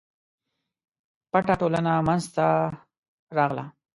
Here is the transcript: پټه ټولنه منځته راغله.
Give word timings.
پټه 1.31 1.53
ټولنه 1.61 1.91
منځته 2.07 2.47
راغله. 3.37 3.65